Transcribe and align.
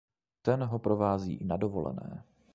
Ten 0.41 0.61
ho 0.63 0.79
provází 0.79 1.33
i 1.33 1.45
na 1.45 1.57
dovolené. 1.57 2.23